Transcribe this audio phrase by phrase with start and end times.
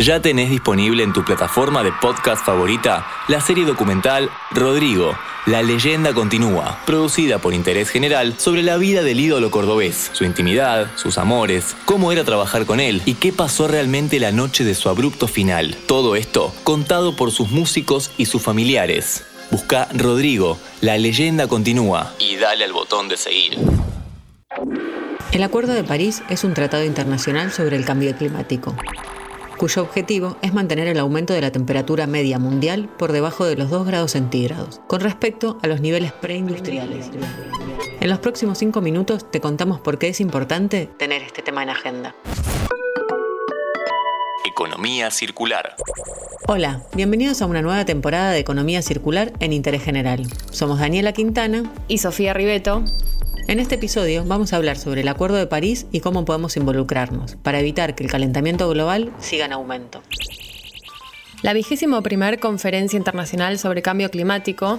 [0.00, 6.12] Ya tenés disponible en tu plataforma de podcast favorita la serie documental Rodrigo, la leyenda
[6.12, 11.76] continúa, producida por Interés General sobre la vida del ídolo cordobés, su intimidad, sus amores,
[11.84, 15.76] cómo era trabajar con él y qué pasó realmente la noche de su abrupto final.
[15.86, 19.24] Todo esto contado por sus músicos y sus familiares.
[19.52, 23.58] Busca Rodrigo, la leyenda continúa y dale al botón de seguir.
[25.30, 28.74] El Acuerdo de París es un tratado internacional sobre el cambio climático
[29.56, 33.70] cuyo objetivo es mantener el aumento de la temperatura media mundial por debajo de los
[33.70, 37.10] 2 grados centígrados, con respecto a los niveles preindustriales.
[38.00, 41.70] En los próximos 5 minutos te contamos por qué es importante tener este tema en
[41.70, 42.14] agenda.
[44.44, 45.74] Economía circular.
[46.46, 50.22] Hola, bienvenidos a una nueva temporada de Economía Circular en Interés General.
[50.50, 52.84] Somos Daniela Quintana y Sofía Ribeto.
[53.46, 57.36] En este episodio vamos a hablar sobre el Acuerdo de París y cómo podemos involucrarnos
[57.36, 60.02] para evitar que el calentamiento global siga en aumento.
[61.42, 64.78] La vigésimo primer Conferencia Internacional sobre Cambio Climático,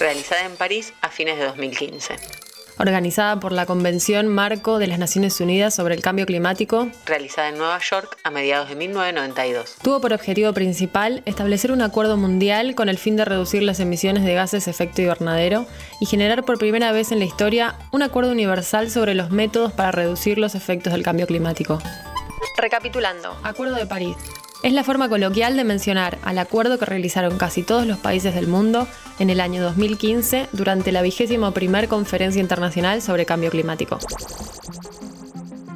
[0.00, 2.45] realizada en París a fines de 2015
[2.78, 7.58] organizada por la Convención Marco de las Naciones Unidas sobre el Cambio Climático, realizada en
[7.58, 9.76] Nueva York a mediados de 1992.
[9.82, 14.24] Tuvo por objetivo principal establecer un acuerdo mundial con el fin de reducir las emisiones
[14.24, 15.66] de gases de efecto invernadero
[16.00, 19.92] y generar por primera vez en la historia un acuerdo universal sobre los métodos para
[19.92, 21.78] reducir los efectos del cambio climático.
[22.56, 24.16] Recapitulando, Acuerdo de París.
[24.66, 28.48] Es la forma coloquial de mencionar al acuerdo que realizaron casi todos los países del
[28.48, 28.88] mundo
[29.20, 34.00] en el año 2015 durante la vigésima primer Conferencia Internacional sobre Cambio Climático.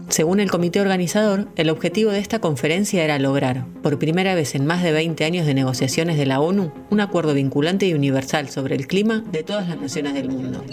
[0.08, 4.66] Según el comité organizador, el objetivo de esta conferencia era lograr, por primera vez en
[4.66, 8.74] más de 20 años de negociaciones de la ONU, un acuerdo vinculante y universal sobre
[8.74, 10.64] el clima de todas las naciones del mundo.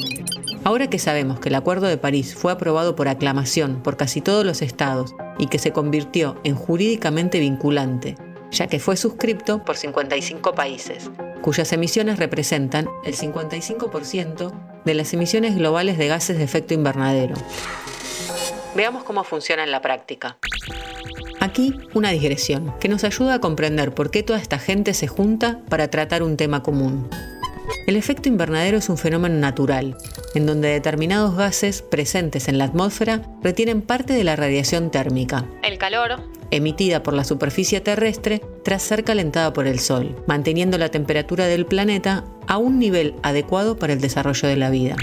[0.64, 4.44] Ahora que sabemos que el Acuerdo de París fue aprobado por aclamación por casi todos
[4.44, 8.16] los estados y que se convirtió en jurídicamente vinculante,
[8.52, 11.10] ya que fue suscripto por 55 países,
[11.42, 14.52] cuyas emisiones representan el 55%
[14.86, 17.36] de las emisiones globales de gases de efecto invernadero.
[18.76, 20.38] Veamos cómo funciona en la práctica.
[21.40, 25.62] Aquí una digresión que nos ayuda a comprender por qué toda esta gente se junta
[25.70, 27.08] para tratar un tema común.
[27.88, 29.96] El efecto invernadero es un fenómeno natural,
[30.36, 35.46] en donde determinados gases presentes en la atmósfera retienen parte de la radiación térmica.
[35.64, 36.22] El calor.
[36.52, 41.66] Emitida por la superficie terrestre tras ser calentada por el Sol, manteniendo la temperatura del
[41.66, 44.98] planeta a un nivel adecuado para el desarrollo de la vida.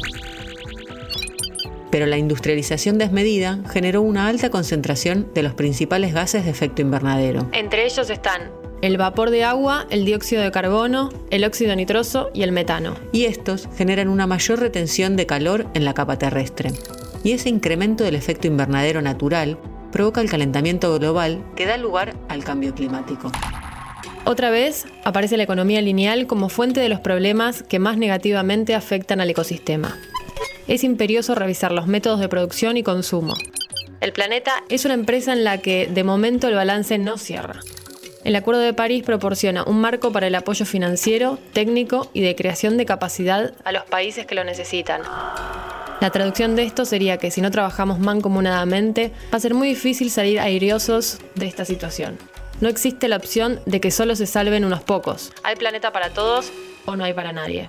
[1.90, 7.48] Pero la industrialización desmedida generó una alta concentración de los principales gases de efecto invernadero.
[7.52, 8.50] Entre ellos están
[8.84, 12.94] el vapor de agua, el dióxido de carbono, el óxido nitroso y el metano.
[13.12, 16.70] Y estos generan una mayor retención de calor en la capa terrestre.
[17.22, 19.58] Y ese incremento del efecto invernadero natural
[19.90, 23.32] provoca el calentamiento global que da lugar al cambio climático.
[24.26, 29.22] Otra vez aparece la economía lineal como fuente de los problemas que más negativamente afectan
[29.22, 29.96] al ecosistema.
[30.68, 33.32] Es imperioso revisar los métodos de producción y consumo.
[34.02, 37.60] El planeta es una empresa en la que de momento el balance no cierra.
[38.24, 42.78] El Acuerdo de París proporciona un marco para el apoyo financiero, técnico y de creación
[42.78, 45.02] de capacidad a los países que lo necesitan.
[46.00, 50.10] La traducción de esto sería que si no trabajamos mancomunadamente, va a ser muy difícil
[50.10, 52.16] salir airiosos de esta situación.
[52.62, 55.30] No existe la opción de que solo se salven unos pocos.
[55.42, 56.50] Hay planeta para todos
[56.86, 57.68] o no hay para nadie.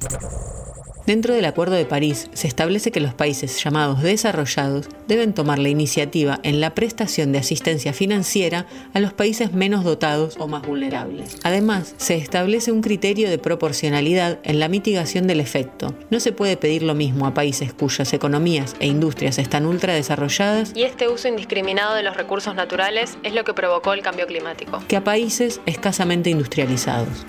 [1.06, 5.70] Dentro del Acuerdo de París se establece que los países llamados desarrollados deben tomar la
[5.70, 11.38] iniciativa en la prestación de asistencia financiera a los países menos dotados o más vulnerables.
[11.44, 15.94] Además, se establece un criterio de proporcionalidad en la mitigación del efecto.
[16.10, 20.72] No se puede pedir lo mismo a países cuyas economías e industrias están ultra desarrolladas
[20.76, 24.84] y este uso indiscriminado de los recursos naturales es lo que provocó el cambio climático,
[24.88, 27.26] que a países escasamente industrializados.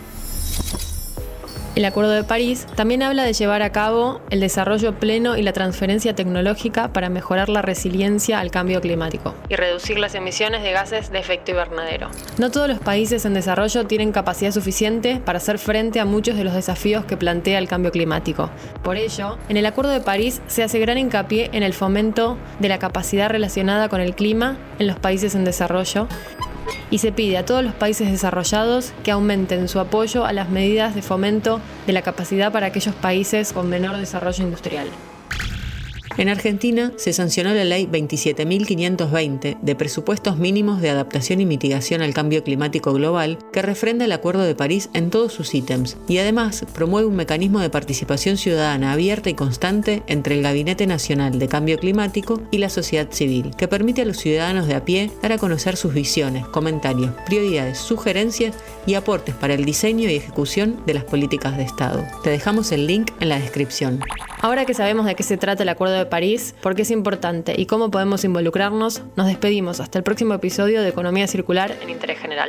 [1.77, 5.53] El Acuerdo de París también habla de llevar a cabo el desarrollo pleno y la
[5.53, 11.11] transferencia tecnológica para mejorar la resiliencia al cambio climático y reducir las emisiones de gases
[11.13, 12.09] de efecto invernadero.
[12.39, 16.45] No todos los países en desarrollo tienen capacidad suficiente para hacer frente a muchos de
[16.45, 18.49] los desafíos que plantea el cambio climático.
[18.83, 22.71] Por ello, en el Acuerdo de París se hace gran hincapié en el fomento de
[22.71, 26.09] la capacidad relacionada con el clima en los países en desarrollo
[26.91, 30.95] y se pide a todos los países desarrollados que aumenten su apoyo a las medidas
[30.95, 34.89] de fomento de la capacidad para aquellos países con menor desarrollo industrial.
[36.19, 42.15] En Argentina se sancionó la ley 27.520 de presupuestos mínimos de adaptación y mitigación al
[42.15, 46.65] cambio climático global que refrenda el Acuerdo de París en todos sus ítems y además
[46.73, 51.79] promueve un mecanismo de participación ciudadana abierta y constante entre el Gabinete Nacional de Cambio
[51.79, 55.39] Climático y la sociedad civil, que permite a los ciudadanos de a pie dar a
[55.39, 61.05] conocer sus visiones, comentarios, prioridades, sugerencias y aportes para el diseño y ejecución de las
[61.05, 62.03] políticas de Estado.
[62.25, 64.01] Te dejamos el link en la descripción.
[64.41, 67.67] Ahora que sabemos de qué se trata el Acuerdo París, por qué es importante y
[67.67, 72.49] cómo podemos involucrarnos, nos despedimos hasta el próximo episodio de Economía Circular en Interés General.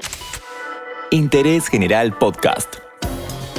[1.12, 2.76] Interés General Podcast.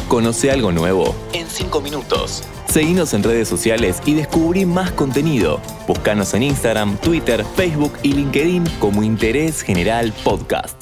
[0.09, 2.43] Conoce algo nuevo en 5 minutos.
[2.67, 5.61] Seguinos en redes sociales y descubrí más contenido.
[5.87, 10.78] Búscanos en Instagram, Twitter, Facebook y LinkedIn como Interés General Podcast.